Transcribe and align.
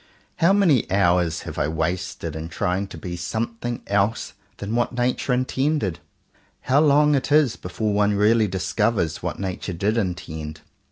How 0.37 0.51
many 0.51 0.89
hours 0.89 1.01
100 1.01 1.03
JOHN 1.03 1.27
COWPER 1.27 1.29
POWYS 1.29 1.41
have 1.43 1.57
I 1.59 1.65
not 1.67 1.75
wasted 1.75 2.35
in 2.35 2.49
trying 2.49 2.87
to 2.87 2.97
be 2.97 3.15
something 3.15 3.81
else 3.85 4.33
than 4.57 4.73
what 4.75 4.93
nature 4.95 5.31
intended! 5.31 5.99
How 6.61 6.79
long 6.79 7.13
it 7.13 7.31
is 7.31 7.55
before 7.55 7.93
one 7.93 8.15
really 8.15 8.47
discovers 8.47 9.21
what 9.21 9.37
nature 9.39 9.73
did 9.73 9.97
intend! 9.97 10.61